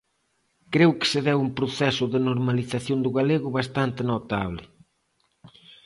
Creo 0.73 0.91
que 0.99 1.07
se 1.11 1.19
deu 1.27 1.37
un 1.45 1.49
proceso 1.59 2.03
de 2.13 2.19
normalización 2.29 2.99
do 3.01 3.11
galego 3.17 3.49
bastante 3.57 4.01
notable. 4.11 4.63